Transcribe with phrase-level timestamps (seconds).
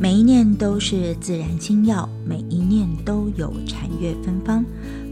[0.00, 4.64] 每一念都是自然心药，每一念都有禅悦芬芳。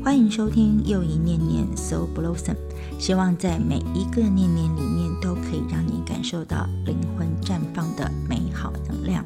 [0.05, 2.55] 欢迎收听又一念念 So Blossom，
[2.96, 9.25] 希望在每一个念念里面都可以让你感受到灵魂绽放的美好能量。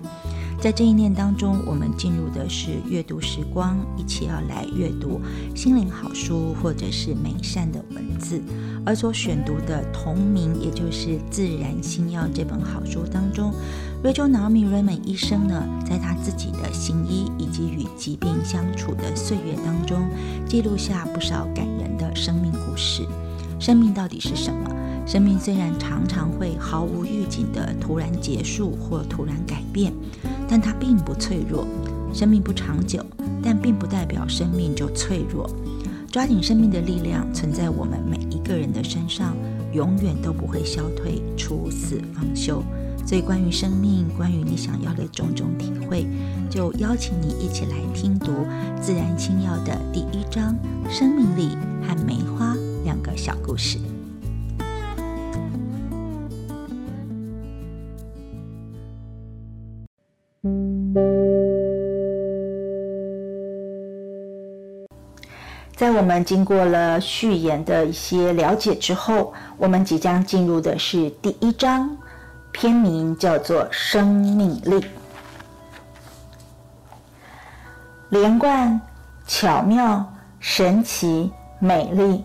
[0.60, 5.18] 在这一念当中，我们进入的是阅读时光，一起要来阅读
[5.56, 8.42] 心灵好书或者是美善的文字。
[8.84, 13.54] 而所选读的同名，也就是《自然心药》这本好书当中
[14.04, 20.06] ，Rachel Naomi Remen 医生呢，在他自己的行医以及与疾病相处的岁月当中，
[20.46, 23.02] 记录下不少感人的生命故事。
[23.58, 24.70] 生命到底是什么？
[25.06, 29.92] 生命虽然常常会毫无预警的突然结束或突然改变，
[30.50, 31.64] 但它并不脆弱。
[32.12, 33.06] 生命不长久，
[33.40, 35.48] 但并不代表生命就脆弱。
[36.10, 39.36] 抓紧生命的力量，存在我们每一个人的身上，
[39.72, 42.64] 永远都不会消退，初死方休。
[43.06, 46.04] 所以，关于生命，关于你想要的种种体会，
[46.50, 48.32] 就邀请你一起来听读
[48.80, 50.54] 《自然清药》的第一章
[50.90, 53.78] 《生命力和梅花》两个小故事。
[66.00, 71.94] 我们经过了序言的一些了解之后，我们即将进入的是第一章，
[72.52, 74.80] 篇名叫做《生命力》。
[78.08, 78.80] 连贯、
[79.26, 80.02] 巧妙、
[80.38, 82.24] 神奇、美丽。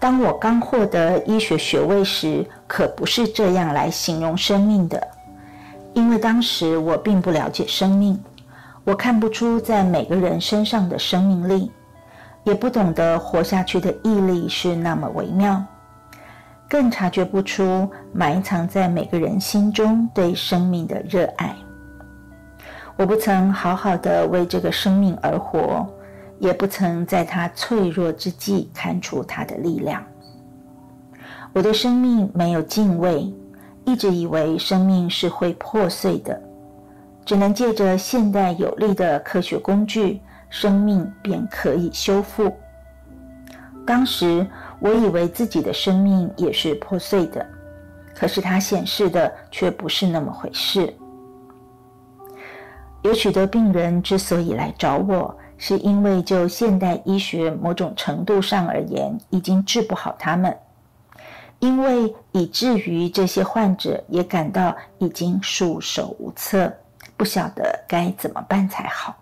[0.00, 5.00] 当我刚获得医学学位时，可不是这样来形容生命的，
[5.94, 8.20] 因为当时我并不了解生命，
[8.82, 11.70] 我看不出在每个人身上的生命力。
[12.46, 15.60] 也不懂得活下去的毅力是那么微妙，
[16.68, 21.56] 更察觉不出埋藏在每个人心中对生命的热爱。
[22.96, 25.84] 我不曾好好的为这个生命而活，
[26.38, 30.00] 也不曾在他脆弱之际看出他的力量。
[31.52, 33.34] 我对生命没有敬畏，
[33.84, 36.40] 一直以为生命是会破碎的，
[37.24, 40.20] 只能借着现代有力的科学工具。
[40.50, 42.56] 生命便可以修复。
[43.86, 44.46] 当时
[44.80, 47.46] 我以为自己的生命也是破碎的，
[48.14, 50.92] 可是它显示的却不是那么回事。
[53.02, 60.56] 有许多病人之所以来找我，是因为就现代医学某种程度上而言，已经治不好他们，
[61.60, 66.72] 因为以至于这些患者也感到已经束手无策，
[67.16, 69.14] 不晓得该怎么办才好。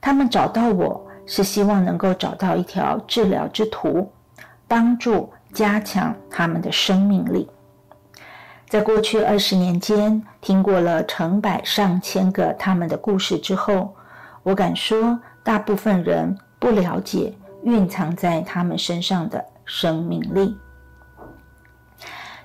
[0.00, 4.10] 他们找到我是希望能够找到一条治疗之途，
[4.66, 7.48] 帮助加强他们的生命力。
[8.68, 13.94] 在过去二十年间，听过了成百上千个他们的故事之后，
[14.42, 17.34] 我敢说，大部分人不了解
[17.64, 20.56] 蕴藏在他们身上的生命力，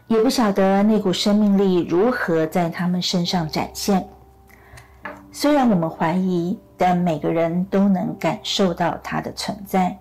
[0.07, 4.07] 也不晓得那股生命力如何在他们身上展现。
[5.31, 6.57] 虽然我们怀疑。
[6.77, 9.97] 但每个人都能感受到它的存在，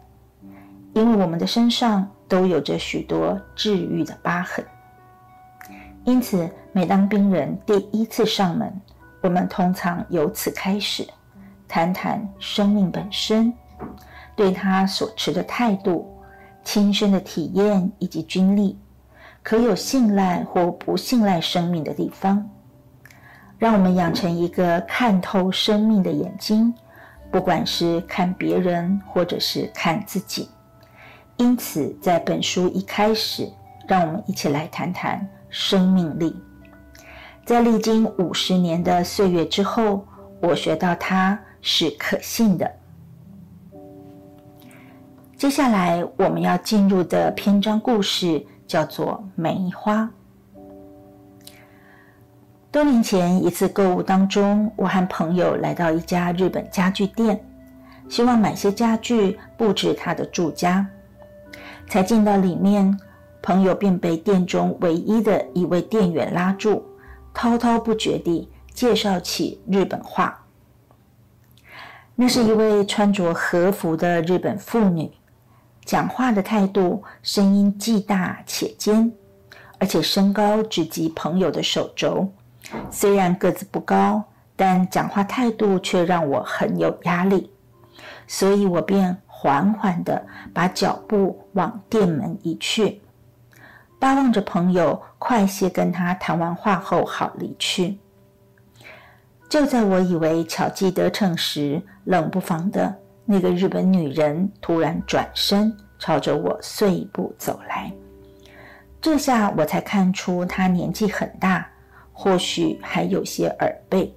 [0.94, 4.65] 因为我们的身上都有着许多治愈的疤痕。
[6.05, 8.81] 因此，每当病人第一次上门，
[9.21, 11.06] 我们通常由此开始，
[11.69, 13.53] 谈谈生命本身，
[14.34, 16.12] 对他所持的态度、
[16.65, 18.77] 亲身的体验以及经历，
[19.44, 22.50] 可有信赖或不信赖生命的地方。
[23.62, 26.75] 让我们养成一个看透生命的眼睛，
[27.31, 30.50] 不管是看别人或者是看自己。
[31.37, 33.49] 因此，在本书一开始，
[33.87, 36.34] 让我们一起来谈谈生命力。
[37.45, 40.05] 在历经五十年的岁月之后，
[40.41, 42.69] 我学到它是可信的。
[45.37, 50.03] 接下来我们要进入的篇章故事叫做《梅花》。
[52.72, 57.39] 多年前一次购物当中，我和朋友来到一家日本家具店，
[58.09, 60.86] 希望买些家具布置他的住家。
[61.86, 62.98] 才进到里面，
[63.42, 66.83] 朋友便被店中唯一的一位店员拉住，
[67.34, 70.42] 滔滔不绝地介绍起日本话。
[72.15, 75.13] 那是一位穿着和服的日本妇女，
[75.84, 79.13] 讲话的态度，声音既大且尖，
[79.78, 82.33] 而且身高只及朋友的手肘。
[82.91, 84.22] 虽然个子不高，
[84.57, 87.51] 但讲话态度却让我很有压力，
[88.27, 93.01] 所以我便缓缓地把脚步往店门移去，
[93.98, 97.98] 巴望着朋友快些跟他谈完话后好离去。
[99.48, 107.92] 就在我以为巧计得逞时，冷不防的那个日本女人突然转身，朝着我碎步走来。
[109.01, 111.69] 这下我才看出她年纪很大，
[112.12, 114.14] 或许还有些耳背。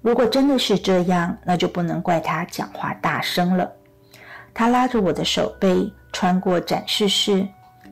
[0.00, 3.70] 如果真的是这样，那就不能怪他讲话大声了。
[4.52, 7.46] 他拉着我的手背，穿过展示室，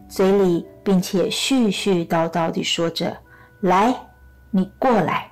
[0.09, 3.17] 嘴里并且絮絮叨叨地说着
[3.63, 3.95] ：“来，
[4.51, 5.31] 你过来。”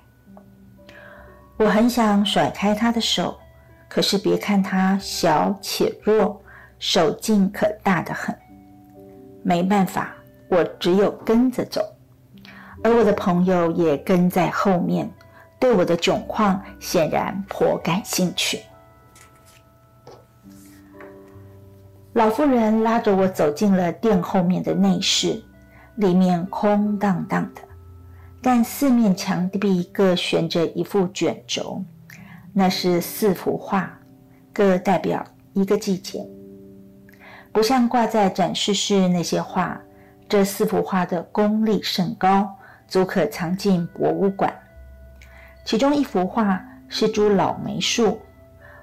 [1.59, 3.37] 我很想甩开他的手，
[3.89, 6.41] 可是别看他小且弱，
[6.79, 8.33] 手劲可大得很。
[9.43, 10.15] 没办法，
[10.49, 11.83] 我只有跟着走，
[12.83, 15.11] 而我的朋友也跟在后面，
[15.59, 18.61] 对我的窘况显然颇感兴趣。
[22.15, 25.43] 老妇人拉着我走进了店后面的内室，
[25.97, 27.61] 里面空荡荡的。
[28.41, 31.85] 但四面墙壁各悬着一副卷轴，
[32.53, 33.99] 那是四幅画，
[34.53, 36.25] 各代表一个季节。
[37.53, 39.81] 不像挂在展示室那些画，
[40.29, 42.49] 这四幅画的功力甚高，
[42.89, 44.53] 足可藏进博物馆。
[45.65, 48.21] 其中一幅画是株老梅树，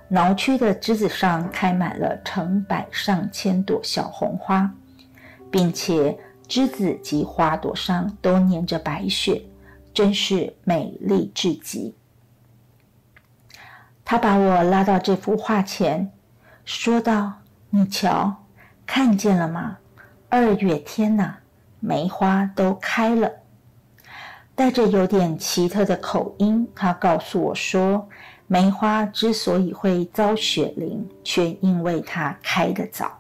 [0.08, 4.72] 挠曲的枝子上开满了成百上千朵小红花，
[5.52, 6.18] 并且。
[6.48, 9.42] 枝子及花朵上都粘着白雪，
[9.92, 11.96] 真是美丽至极。
[14.06, 16.12] 他把我拉到这幅画前，
[16.64, 17.34] 说道
[17.72, 18.44] ：“你瞧，
[18.86, 19.80] 看见了吗？
[20.30, 21.38] 二月天呐，
[21.80, 23.32] 梅花都开了。”
[24.56, 28.08] 带着有点奇特的口音，他告诉我说
[28.48, 33.20] ：“梅花之所以会遭雪淋，却因为它开得早。”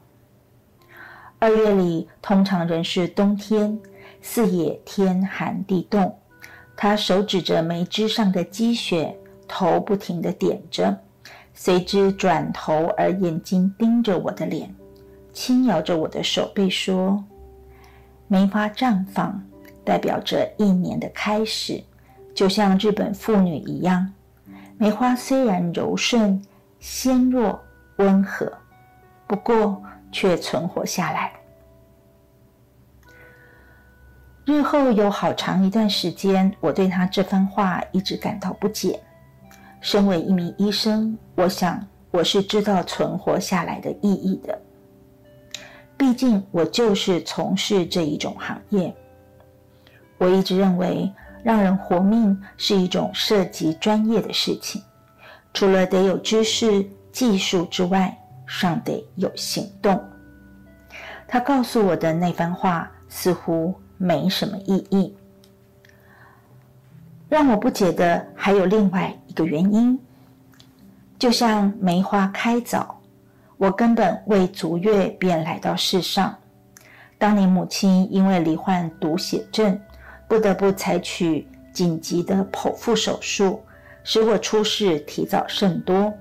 [1.37, 3.77] 二月里通常仍是冬天，
[4.21, 6.17] 四野天寒地冻。
[6.77, 9.13] 他手指着梅枝上的积雪，
[9.47, 10.97] 头不停地点着，
[11.53, 14.73] 随之转头而眼睛盯着我的脸，
[15.33, 17.23] 轻摇着我的手背说
[18.27, 19.41] ：“梅花绽放，
[19.85, 21.81] 代表着一年的开始，
[22.33, 24.11] 就像日本妇女一样。
[24.77, 26.41] 梅花虽然柔顺、
[26.79, 27.57] 纤弱、
[27.97, 28.51] 温和，
[29.27, 31.33] 不过……”却存活下来。
[34.45, 38.97] 日后有好长一段时间，我对他这番话一直感到不解。
[39.81, 44.57] 身为一名医生，我想我是知道存活下来的意义的。
[45.97, 48.95] 毕竟我就是从事这一种行业。
[50.17, 51.12] 我一直认为，
[51.44, 54.81] 让人活命是一种涉及专业的事情，
[55.53, 58.15] 除了得有知识、技术之外。
[58.47, 60.00] 尚得有行动。
[61.27, 65.17] 他告诉我的那番话似乎没什么意义。
[67.27, 70.00] 让我不解的还有另外一个原因，
[71.18, 73.01] 就像梅花开早，
[73.57, 76.38] 我根本未足月便来到世上。
[77.18, 79.75] 当年母亲因为罹患毒血症，
[80.27, 83.62] 不得不采取紧急的剖腹手术，
[84.04, 86.13] 使我出世提早甚多。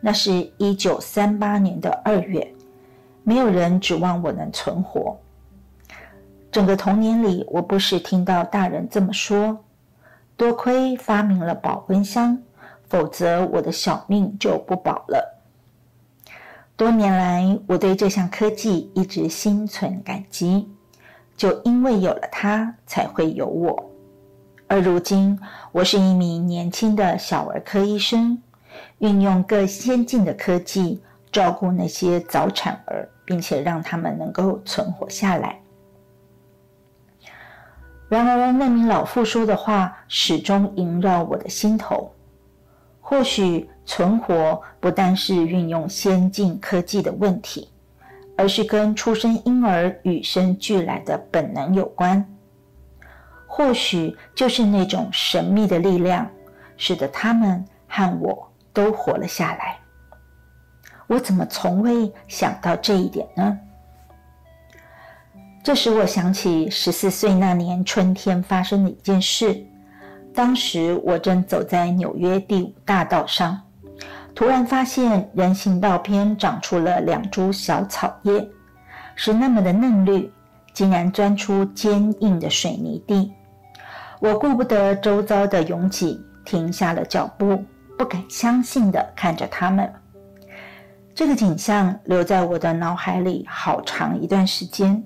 [0.00, 2.54] 那是一九三八年的二月，
[3.24, 5.18] 没有人指望我能存活。
[6.50, 9.58] 整个童年里，我不时听到大人这么说
[10.36, 12.38] ：“多亏发明了保温箱，
[12.88, 15.38] 否则我的小命就不保了。”
[16.74, 20.68] 多年来，我对这项科技一直心存感激，
[21.38, 23.90] 就因为有了它，才会有我。
[24.66, 25.38] 而如今，
[25.72, 28.42] 我是一名年轻的小儿科医生。
[28.98, 31.00] 运用更先进的科技
[31.32, 35.60] 照顾那些早产儿，并且让他们能够存活下来。
[38.08, 42.12] 然而，那名老妇说的话始终萦绕我的心头。
[43.00, 47.70] 或许存活不单是运用先进科技的问题，
[48.38, 52.26] 而是跟出生婴儿与生俱来的本能有关。
[53.46, 56.26] 或许就是那种神秘的力量，
[56.78, 58.46] 使得他们和我。
[58.70, 59.76] 都活了下来，
[61.08, 63.58] 我怎么从未想到这一点呢？
[65.64, 69.66] 这使我想起十四岁那年春天发生的一件事。
[70.32, 73.60] 当时我正走在纽约第五大道上，
[74.38, 78.48] 突然发现人行道边长出了两株小草叶，
[79.16, 80.32] 是那么的嫩绿，
[80.72, 83.32] 竟然钻出坚硬的水泥地。
[84.20, 87.64] 我顾不得周遭的拥挤，停下了脚步。
[87.98, 89.92] 不敢相信地看着他们，
[91.16, 95.02] 这个景象留在我的脑海里好长一段时间。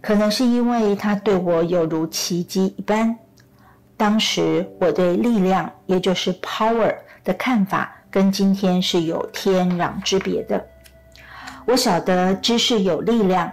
[0.00, 3.16] 可能是因为它对我有如奇迹一般，
[3.96, 6.92] 当时我对力量，也就是 power
[7.24, 10.64] 的看法，跟今天是有天壤之别的。
[11.64, 13.50] 我晓得知识有力量，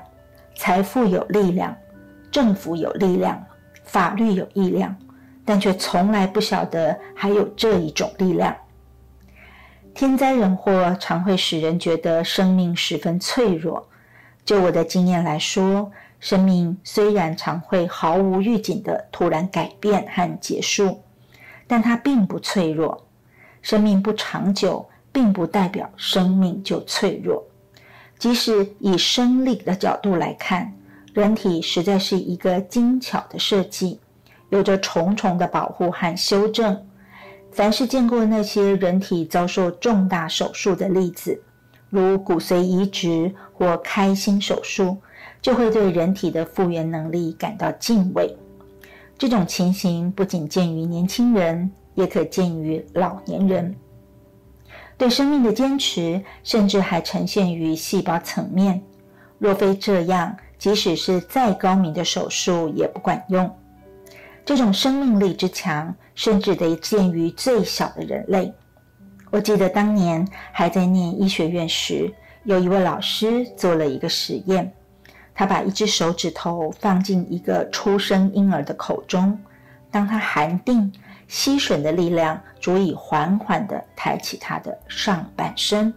[0.56, 1.76] 财富有力量，
[2.32, 3.46] 政府有力量，
[3.84, 4.96] 法律有力量，
[5.46, 8.56] 但却从来不晓得还有这一种力量。
[9.94, 13.88] 天灾人祸常会使人觉得生命十分脆弱。
[14.46, 21.04] 就我的经验来说，生命虽然常会毫无预警的突然改变和结束，
[21.68, 23.06] 但它并不脆弱。
[23.62, 27.44] 生命不长久，并不代表生命就脆弱。
[28.18, 30.74] 即使以生理的角度来看，
[31.14, 34.00] 人体实在是一个精巧的设计，
[34.50, 36.86] 有着重重的保护和修正。
[37.52, 41.42] 凡是见过那些人体遭受重大手术的例子，
[41.90, 44.98] 如骨髓移植或开心手术，
[45.42, 48.38] 就会对人体的复原能力感到敬畏。
[49.18, 53.76] 这种情形不仅见于年轻人，也可见于老年人。
[54.98, 58.82] 对生命的坚持，甚至还呈现于细胞层面。
[59.38, 63.54] 若非这样，即使是再高明的手术也不管用。
[64.46, 68.54] 这种生命力之强，甚至得见于最小的人类。
[69.30, 72.12] 我记得当年还在念医学院时，
[72.46, 74.74] 有一位老师做了一个实验，
[75.36, 79.38] 他把一只手指头放进一个出生婴儿的口中，
[79.92, 80.92] 当他含定，
[81.30, 85.94] 吸吮的力量足以缓缓地抬起他的上半身。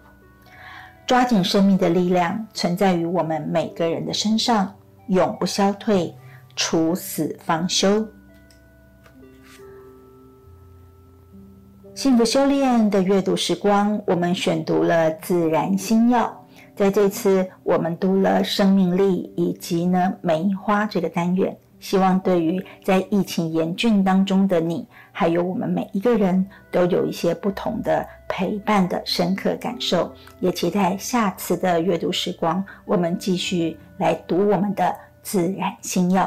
[1.05, 4.73] 抓紧生命的力量存在于我们每个人的身上，
[5.09, 6.15] 永不消退，
[6.55, 8.07] 处死方休。
[11.95, 16.27] 幸福修炼的阅读时光，我们选读了《自然星耀》。
[16.75, 30.11] 在这次，我们读了生命力以及呢梅花这个单元，希望对于在疫情严峻当中的你，还有我们每一个人都有一些不同的陪伴的深刻感受。
[30.39, 34.85] 也期待下次的阅读时光，我们继续来读我们的
[35.23, 36.25] 《自然星药》。